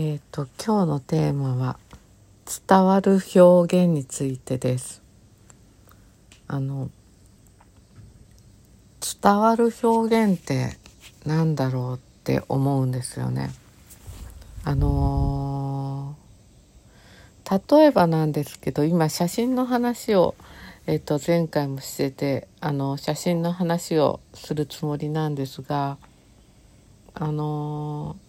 [0.00, 1.76] えっ、と今日のテーマは
[2.68, 5.02] 伝わる表現についてです。
[6.46, 6.88] あの
[9.00, 10.78] 伝わる表現って
[11.26, 13.50] なんだろうって思うんですよね。
[14.62, 20.36] あのー例えばなんですけど今写真の話を、
[20.86, 25.98] えー、と前回もしててあの写真の話をするつもりなんですが
[27.14, 28.27] あのー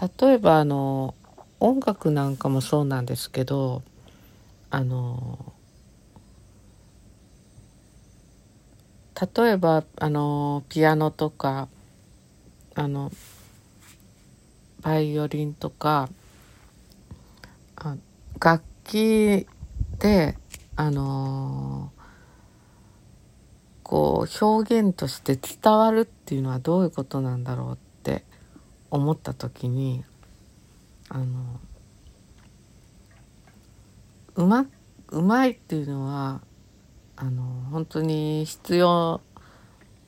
[0.00, 1.14] 例えばあの
[1.60, 3.82] 音楽なんかもそうなんですけど
[4.70, 5.52] あの
[9.36, 11.68] 例えばあのピアノとか
[12.74, 13.12] あの
[14.80, 16.08] バイオリンとか
[17.76, 17.96] あ
[18.40, 19.46] 楽器
[20.00, 20.36] で
[20.74, 21.92] あの
[23.82, 27.91] こう表現として伝わるっていうのはどういうことなんだろうって
[28.92, 30.04] 思った時に
[31.08, 31.24] あの
[34.34, 34.66] うま
[35.08, 36.42] うまいっていうのは
[37.16, 39.22] あの本当に必要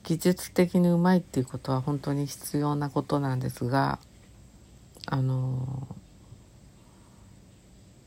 [0.03, 3.97] 技術的にうまいっていうことは本当に必要なことなんですが
[5.07, 5.87] あの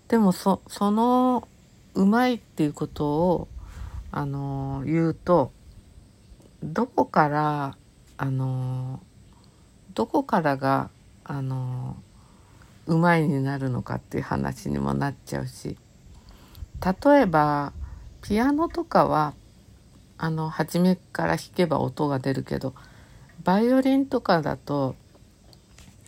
[0.06, 1.48] でもそその
[1.94, 3.48] うまいっていうことを
[4.12, 5.50] あの言うと
[6.62, 7.76] どこから
[8.16, 9.00] あの
[9.98, 10.90] どこからが
[11.24, 11.96] あの
[12.86, 15.76] うまいになるのかっていう話にもなっちゃうし。
[16.80, 17.72] 例えば
[18.22, 19.34] ピアノとかは
[20.16, 22.74] あの初めから弾けば音が出るけど
[23.42, 24.94] バイオリンとかだと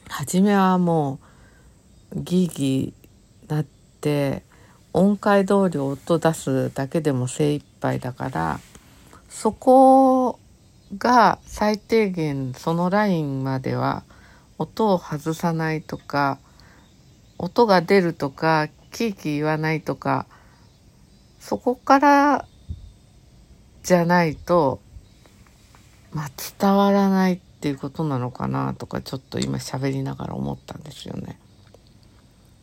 [0.08, 1.18] 初めはも
[2.12, 3.66] うギーギーなっ
[4.00, 4.44] て
[4.92, 8.60] 音階通り音出すだけでも精一杯だから
[9.28, 10.39] そこ
[10.98, 14.04] が最低限そのラインまでは
[14.58, 16.38] 音を外さないとか
[17.38, 20.26] 音が出るとかキーキー言わないとか
[21.38, 22.46] そこから
[23.82, 24.80] じゃないと、
[26.12, 31.38] まあ、伝わらないっていうことなのかなとかちょっと今喋りながら思ったんですよね。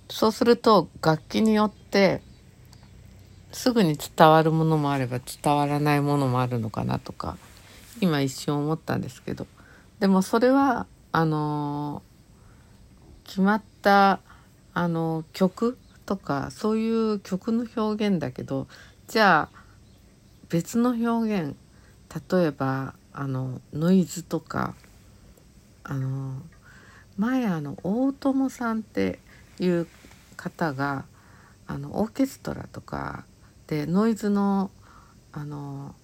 [0.10, 2.22] そうすると楽器によって
[3.52, 7.38] すぐに伝わるものもあれば伝わらないものもあるのかなとか
[8.02, 9.48] 今一瞬思ったんですけど。
[10.00, 12.04] でもそれはあの
[13.24, 14.20] 決まった
[14.74, 18.68] あの曲とかそういう曲の表現だけど
[19.08, 19.58] じゃあ
[20.50, 21.56] 別の表現
[22.32, 24.76] 例えばあのノイズとか
[25.84, 26.34] あの
[27.18, 29.20] 前あの大友さんって
[29.60, 29.88] いう
[30.36, 31.06] 方が
[31.66, 33.26] あのオーケストラとか
[33.66, 34.70] でノイズの
[35.34, 35.96] あの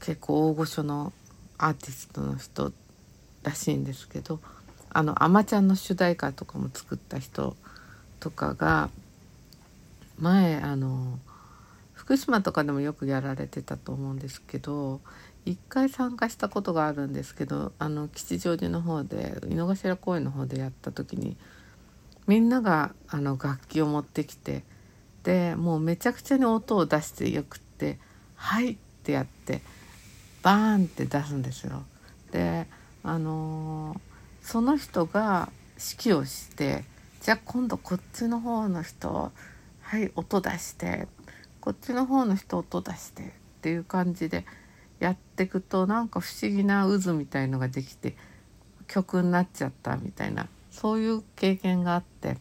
[0.00, 1.12] 結構大御所の
[1.58, 2.72] アーティストの人
[3.42, 4.40] らしいんですけど
[4.90, 7.56] あの「あまちゃん」の主題歌とかも作った人
[8.20, 8.90] とかが
[10.18, 11.18] 前あの
[11.94, 15.00] 福島とかでもよくやられてたと思うんですけど
[15.44, 21.36] 一回参加したことがあるんですけどあの吉祥寺の方で井の頭公園の方でやった時に
[22.26, 24.64] みんながあの楽器を持ってきて
[25.22, 27.98] でもうめちゃくちゃに音を出してよくって
[28.34, 29.62] 「はい」ってやって
[30.46, 31.82] バーンって出すんですよ。
[32.30, 32.68] で
[33.02, 33.98] あのー
[34.42, 36.84] その人が指揮をして
[37.20, 39.32] じゃあ今度こっちの方の人
[39.80, 41.08] はい音出して
[41.60, 43.26] こっちの方の人音出してっ
[43.62, 44.46] ていう感じで
[45.00, 48.14] やってくとなんか不思議な渦みたいのができて
[48.86, 52.36] 曲になっちゃったみたいなそういう経験があって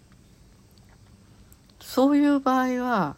[1.81, 3.15] そういう場合は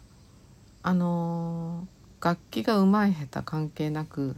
[0.82, 4.34] あのー楽器が上手い下手関係なく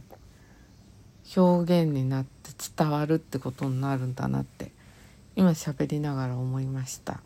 [1.35, 4.71] 表現になって伝わるってことになるんだなって
[5.35, 7.21] 今喋りながら思いました。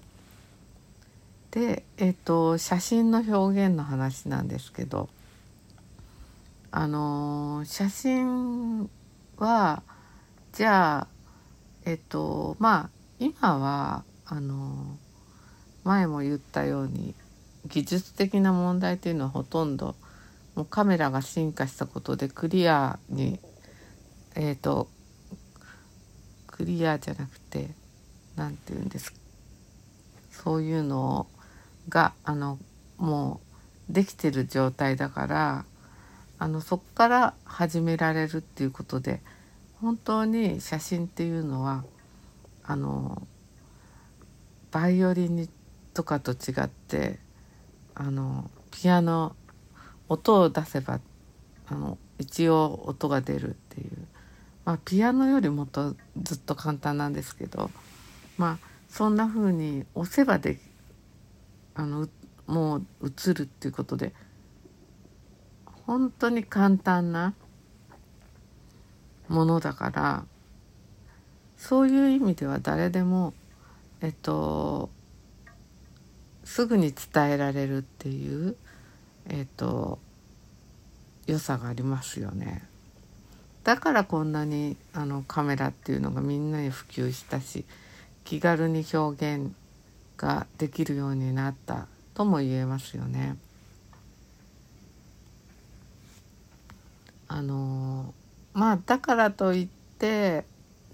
[1.51, 5.09] で、えっと写真の表現の話なんですけど
[6.71, 8.89] あのー写真
[9.37, 9.81] は
[10.51, 11.07] じゃあ
[11.85, 12.89] えっとまあ
[13.19, 15.05] 今はあのー
[15.85, 17.13] 前も言ったように
[17.67, 19.95] 技術的な問題というのはほとんど
[20.55, 23.39] もうカメラが進化したことでクリアに
[24.35, 24.87] えっ、と
[26.47, 27.69] クリアじゃなくて
[28.35, 29.13] 何て言うんです
[30.31, 31.27] そういうの
[31.89, 32.57] があの
[32.97, 33.41] も
[33.89, 35.65] うできてる状態だから
[36.37, 39.21] あのそこから始められるっていうことで
[39.81, 41.83] 本当に写真っていうのは
[42.63, 43.21] あの
[44.71, 45.49] バイオリン
[45.93, 47.19] とかと違って
[47.93, 49.35] あのピアノ
[50.09, 50.99] 音を出せば
[51.67, 54.07] あの一応音が出るっていう
[54.65, 57.69] まあピアノよりもっとずっと簡単なんですけど
[58.37, 60.59] まあそんな風に押せばで
[61.75, 62.07] あの
[62.47, 64.13] もう映るっていうことで
[65.85, 67.33] 本当に簡単な
[69.27, 70.25] ものだから
[71.57, 73.33] そういう意味では誰でも
[74.01, 74.89] えっと
[76.43, 78.55] すぐに伝えられるっていう
[79.27, 79.99] えっと
[81.27, 82.63] 良さがありますよね。
[83.65, 87.65] だからこんなにあのカメラっていうのがみんなに普及したし
[88.23, 89.51] 気軽に表現
[90.17, 93.37] ができるようになったとも言えますよね。
[97.27, 98.13] あの
[98.53, 100.45] まあだからといって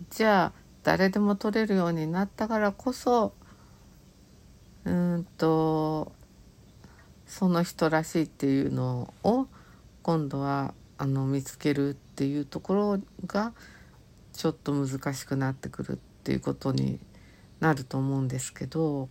[0.10, 0.52] じゃあ
[0.84, 3.34] 誰でも撮れるようになったからこそ
[4.86, 6.14] うんと
[7.28, 9.48] その人らしいっていうのを
[10.04, 13.52] 今度はあの見つけるってていうところが
[14.32, 17.00] ちょっと難しくなってくるっていうことに
[17.60, 19.10] なると思うんですけど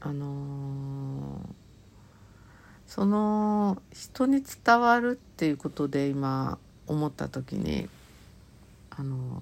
[0.00, 1.40] あのー、
[2.88, 6.58] その人に伝わるっていうことで今
[6.88, 7.88] 思った時に
[8.90, 9.40] あのー、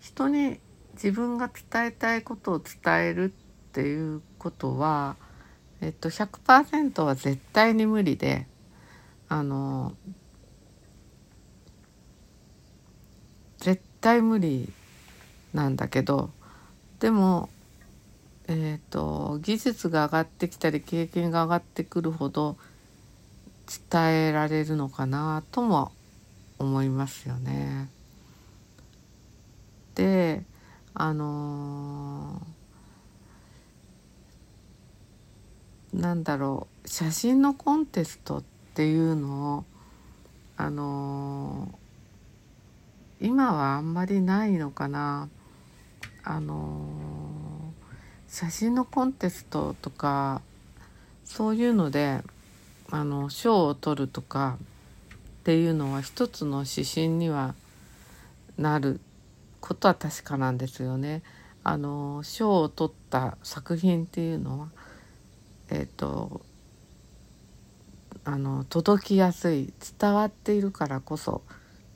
[0.00, 0.58] 人に
[0.94, 5.16] 自分が伝えたいことを伝えるっていうことは、
[5.82, 8.46] えっと、100%は絶対に無理で
[9.28, 9.94] あの
[13.58, 14.72] 絶対無理
[15.52, 16.30] なんだけど
[17.00, 17.48] でも
[18.48, 22.56] えーと、技術が上がってきたり経験が上がってくるほど
[23.90, 25.90] 伝えられるのかなとも
[26.58, 27.88] 思いますよね。
[29.96, 30.44] で
[30.94, 38.42] あのー、なんだろう写真のコンテストっ
[38.76, 39.64] っていうのを
[40.58, 45.28] あのー、今はあんまりないのかな。
[46.22, 47.36] あのー
[48.28, 50.42] 写真のコンテストとか
[51.24, 52.22] そういうので
[52.90, 57.54] あの賞を取るとかっていうのは一つの指針には
[58.58, 59.00] なる
[59.60, 61.22] ことは確かなんですよね。
[61.64, 64.68] あの賞を取った作品っていうのは
[65.70, 66.42] えっ、ー、と
[68.28, 71.42] あの届きやすい伝わっているからこそ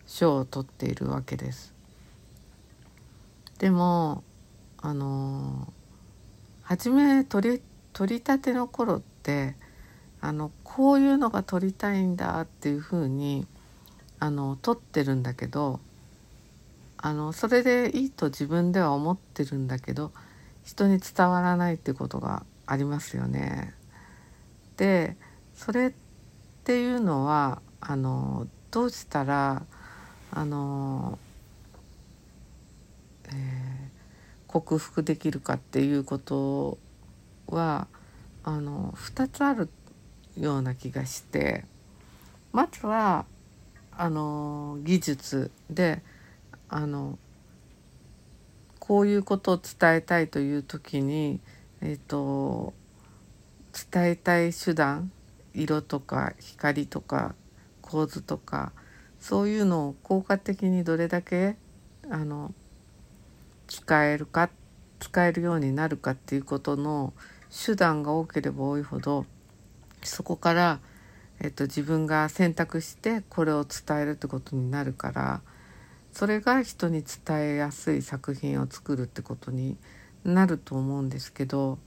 [0.07, 1.75] 賞を取っているわけです。
[3.59, 4.23] でも
[4.81, 5.73] あの
[6.63, 7.63] 初め取り
[7.93, 9.57] 取りたての頃って
[10.21, 13.49] あのこういうのが撮りたいんだっていうふうに
[14.21, 15.81] あの撮ってるんだけど
[16.97, 20.13] あのそれでいいと自分では思ってるんだけど
[20.63, 23.75] 人に伝わらないってことがありますよね。
[24.77, 25.17] で
[25.55, 25.93] それっ
[26.61, 29.63] っていうのはあのどうしたら
[30.33, 31.19] あの、
[33.29, 33.71] えー
[34.51, 36.77] 克服できるかっていうこと
[37.47, 37.87] は
[38.43, 39.69] あの2つある
[40.37, 41.65] ような気がして
[42.53, 43.27] まずは
[43.93, 46.03] あの技術で
[46.69, 47.17] あの
[48.81, 51.39] こういうことを伝えたいという時に、
[51.81, 52.73] えーと、
[53.93, 55.13] 伝えたい手段
[55.55, 57.35] 色とか光とか
[57.81, 58.73] 構図とか
[59.19, 61.57] そういうのを効果的にどれだけ
[62.11, 62.55] あの
[63.67, 64.51] 使えるか
[64.99, 67.13] 使えるようになるかっていうことの
[67.51, 69.27] 手段が多ければ多いほど
[70.03, 70.81] そこから、
[71.41, 75.41] えっと、自分が選択してこれを伝えるってことになるから
[76.13, 79.77] それが人に伝えやすい作品を作るってことに
[80.25, 81.79] なると思うんですけど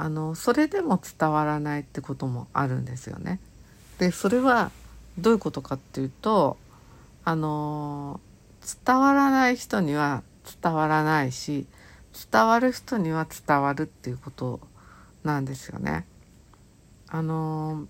[0.00, 3.40] あのそれでも伝わらないってこともあるんですよね。
[3.98, 4.70] でそれは
[5.18, 6.56] どういうことかっていうと
[7.24, 8.20] あの
[8.86, 10.22] 伝わらない人には
[10.62, 11.66] 伝わらないし
[12.32, 14.60] 伝わる人には伝わるっていうこと
[15.24, 16.06] なんですよね。
[17.08, 17.88] あの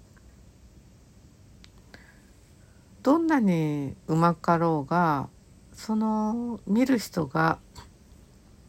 [3.02, 5.28] どんなにうまかろうが
[5.74, 7.58] その見る人が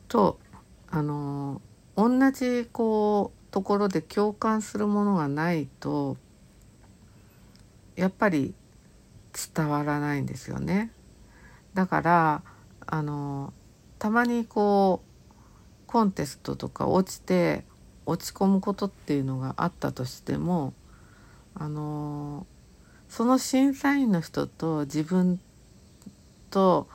[0.09, 0.39] と
[0.89, 1.61] あの
[1.99, 6.15] 同じこうところで共感するものがないと
[7.97, 8.53] やっぱり
[9.55, 10.91] 伝わらないんですよね。
[11.73, 12.43] だから
[12.85, 13.53] あの
[13.99, 17.65] たまにこうコンテストとか落ちて
[18.05, 20.73] 落ち込むことっていうのがあったとしても
[21.53, 22.47] あの
[23.09, 25.37] その審査員の人と自分
[26.49, 26.87] と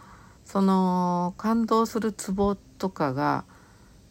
[0.47, 3.45] その感動するツボとかが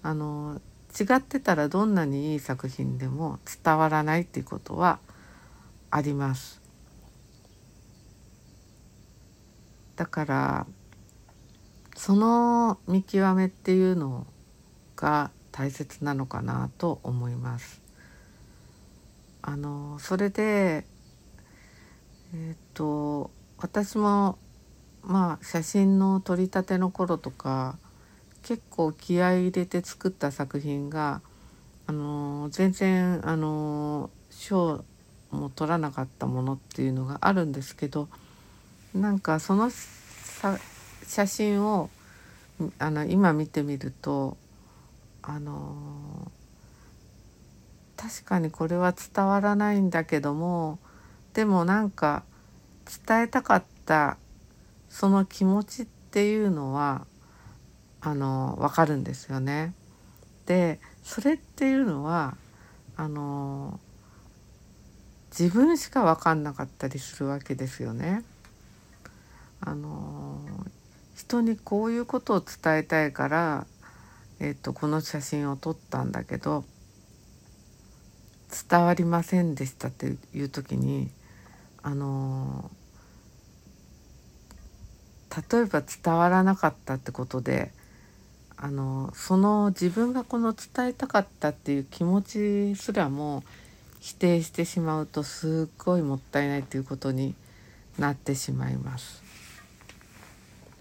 [0.04, 0.62] あの
[1.00, 5.00] 違ってたらどんなにいい作品でも伝わらないっていうことは
[5.90, 6.62] あります。
[9.96, 10.68] だから
[11.96, 14.26] その見極めっていうの
[14.96, 17.82] が大切なのかなと思います。
[19.42, 20.86] あのそれで
[22.34, 24.38] えっ、と私も
[25.04, 27.78] まあ写真の撮りたての頃とか
[28.44, 31.22] 結構気合い入れて作った作品が
[31.88, 34.84] あの全然あの賞
[35.32, 38.08] も取らなかったものっていうのがあるんですけど
[38.94, 39.72] なんかその
[41.08, 41.90] 写真を
[42.80, 44.38] あの今見てみると
[45.22, 46.32] あの
[47.98, 50.80] 確かにこれは伝わらないんだけども
[51.34, 52.24] でもなんか
[53.08, 54.18] 伝えたかった
[54.90, 57.08] その気持ちっていうのは
[58.06, 59.74] あの分かるんですよね。
[60.46, 62.36] でそれっていうのは
[62.98, 63.80] あの
[65.32, 68.24] 自分しか分かんなかったりするわけですよね。
[69.62, 70.40] あの
[71.16, 73.66] 人にこういうことを伝えたいから、
[74.42, 76.66] えーと、この写真を撮ったんだけど
[78.70, 81.10] 伝わりませんでしたっていう時に
[81.82, 82.70] あの
[85.52, 87.72] 例えば伝わらなかったってことで
[88.64, 93.44] あのその自分がこの伝えたかったっていう気持ちすらも
[94.00, 97.36] 否定してしまうとすっごいもったいないということに
[98.00, 99.22] なってしまいます。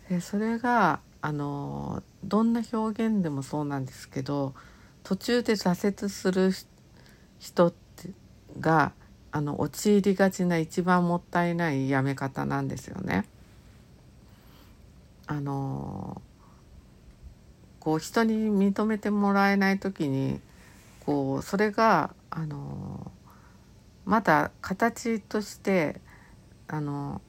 [0.08, 4.54] でそれがあのどんな表現でもそうなんですけど
[5.02, 6.52] 途中で挫折する
[7.40, 7.74] 人
[8.60, 8.92] が
[9.32, 13.24] あの陥りがちな一番もったいないやめ方なんですよね。
[15.26, 16.11] あの
[17.82, 20.38] こう人に認めてもらえない時に
[21.04, 23.10] こうそれがあの
[24.04, 26.00] まだ形として
[26.68, 27.20] あの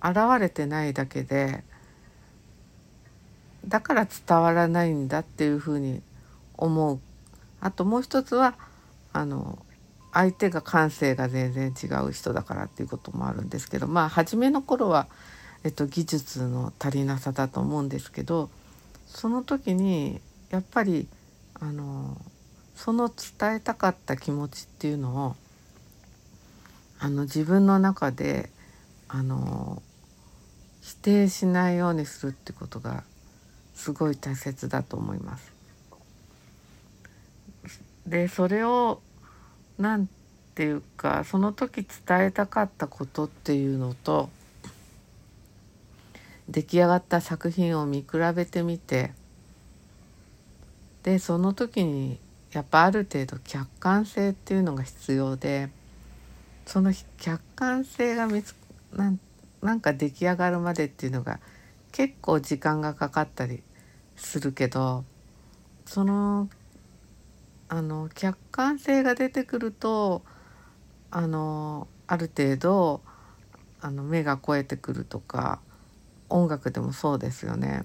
[0.00, 1.64] 現れてないだけで
[3.66, 6.00] だから伝わらないんだっていうふうに
[6.56, 7.00] 思う。
[7.60, 8.54] あともう一つは
[9.12, 9.58] あの
[10.12, 15.08] 相手が感性が全然違う人だからっていうこともあるんですけどまあ初めの頃は、
[15.64, 18.48] えっと、技術の足りなさだと思うんですけど
[19.12, 21.06] その時にやっぱり
[21.54, 22.16] あの
[22.74, 25.36] その伝えたかった気持ちっていうのを
[26.98, 28.50] あの自分の中で
[29.08, 29.82] あの
[30.80, 33.04] 否定しないようにするってことが
[33.74, 35.52] すごい大切だと思います。
[38.06, 39.00] でそれを
[39.78, 40.12] 何て
[40.66, 44.30] 言うかその時伝えたかったことっていうのと
[46.52, 48.06] 出来上がった作品を見比
[48.36, 49.12] べてみて
[51.02, 52.18] でその時に
[52.52, 55.70] やっぱある程度客観性っていうのが必要で
[56.66, 58.54] その客観性が見つ
[58.92, 59.18] なん
[59.62, 61.40] なんか出来上がるまでっていうのが
[61.90, 63.62] 結構時間がかかったり
[64.16, 65.04] するけど
[65.86, 66.48] その
[67.68, 70.22] あの客観性が出てくると
[71.10, 73.00] あのある程度
[73.80, 75.60] あの目が肥えてくるとか
[76.32, 77.84] 音楽でもそうですよね。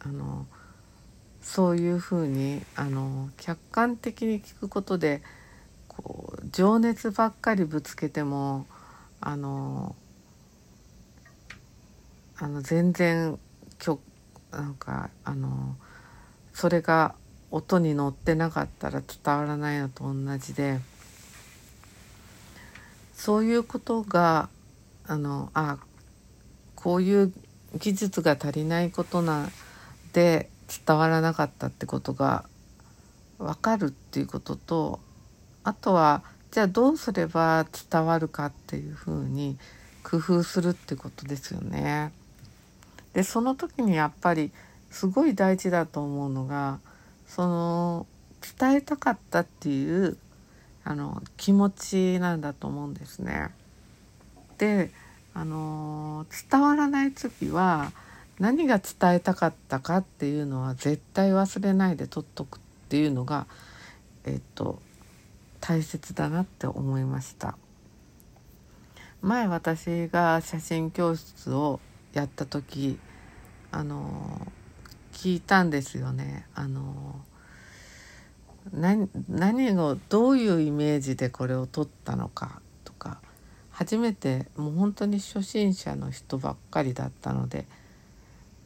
[0.00, 0.46] あの
[1.40, 5.22] そういうふうにあの客観的に聞くことで
[5.88, 8.66] こう情熱ばっかりぶつけても
[9.20, 9.96] あの
[12.36, 13.38] あの全然
[13.78, 14.00] 曲
[14.52, 15.76] なんかあの
[16.52, 17.14] それが
[17.50, 20.80] 音に乗ってなかったら伝わらないのと同じで
[23.14, 24.48] そういうことが
[25.06, 25.78] あのあ
[26.74, 27.32] こういう
[27.74, 29.50] 技術が足りないことな
[30.12, 30.48] で
[30.86, 32.44] 伝わらなかったってことが
[33.38, 35.00] 分かるっていうことと
[35.64, 39.58] あとはじゃあどうすれば伝わるかっていうふうに
[40.02, 42.12] 工夫するってことですよね。
[43.12, 44.50] でその時にやっぱり
[44.90, 46.78] すごい大事だと思うのが
[47.26, 48.06] その
[48.58, 50.16] 伝えたかったっていう
[50.84, 53.50] あの気持ちなんだと思うんですね。
[54.56, 54.90] で
[55.34, 57.92] あの伝わらない時は
[58.38, 63.46] 何が伝えたかったかっていうのは絶対忘れないで取っとくっていうのが
[64.24, 64.80] えっと
[65.60, 67.56] 大切だなって思いました。
[69.20, 71.80] 前私が写真教室を
[72.12, 72.98] やった時
[73.72, 74.46] あの
[75.12, 76.46] 聞いたんですよね。
[76.54, 77.20] あの
[78.72, 82.60] 何何をどういうイメージでこれを撮ったのか。
[83.78, 87.64] 初めてもう本当に初心者の人ばっかりだったので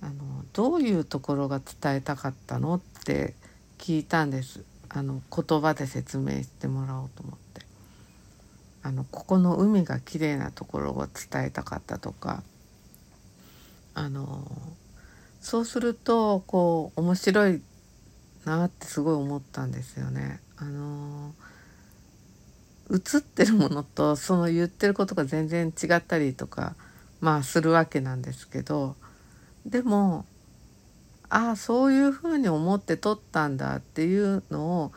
[0.01, 0.15] あの
[0.55, 3.35] どういうところが伝えたかったのって
[3.77, 4.65] 聞いたんです。
[4.89, 7.67] あの言葉で説明してもらおうと思って。
[8.83, 12.43] あのここの海が綺麗なところを伝えたかったとか。
[13.95, 14.51] あの
[15.43, 17.61] そうするとこう面白い
[18.47, 20.41] なってすごい思ったんですよね。
[20.57, 21.35] あの
[22.93, 26.77] 映ってるものとその言ってることが全然違ったりとか
[27.21, 28.97] まあするわけなんですけど
[29.65, 30.27] でも
[31.31, 34.93] ああそういうふうに思って撮ったんだっていうのを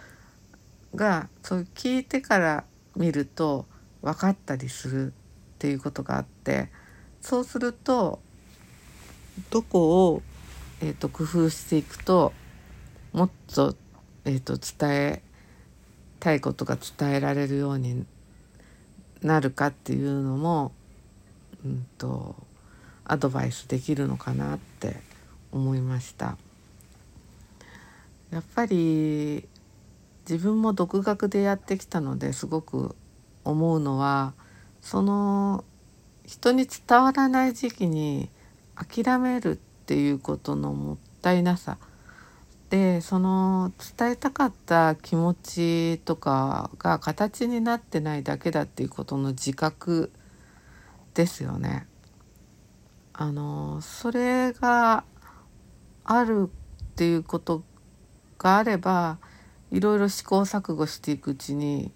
[0.93, 2.65] がそう聞いてから
[2.97, 3.65] 見ると
[4.01, 5.11] 分かったりするっ
[5.59, 6.69] ていうことがあって
[7.21, 8.19] そうすると
[9.49, 10.21] どこを、
[10.81, 12.33] えーと、工夫していくと
[13.13, 13.75] もっと,、
[14.25, 15.21] えーと伝え
[16.25, 18.03] たいことが伝えられるように
[19.21, 20.71] なるかっていうのも、
[21.63, 22.35] うんと、
[23.03, 24.95] アドバイスできるのかなって
[25.51, 26.35] 思いました。
[28.31, 29.47] やっぱり
[30.27, 32.95] 自分も独学でやってきたのですごく
[33.43, 34.33] 思うのは
[34.81, 35.63] その
[36.25, 38.29] 人に伝わらない時期に
[38.75, 39.55] 諦めるっ
[39.85, 41.77] ていうことのもったいなさ
[42.69, 50.11] でその伝えたかった気持ちとかが形になってないだけだっていうことの自覚
[51.13, 51.87] ですよね。
[53.13, 55.05] あのそれが
[56.03, 56.49] ある
[56.83, 57.63] っていうこと
[58.37, 59.19] があれば
[59.71, 61.91] いろいろ試行錯誤していくうちに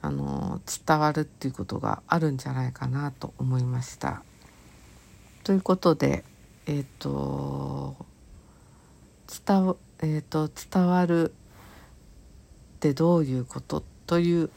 [0.00, 4.22] あの伝わるっていうことがあるんじゃないかなと思いました。
[5.44, 6.24] ということで
[6.66, 7.96] えっ、ー、と
[9.46, 13.82] 伝わ,、えーと、伝わるってどういうこと？
[14.06, 14.50] という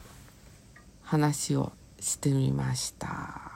[1.02, 3.55] 話をしてみました。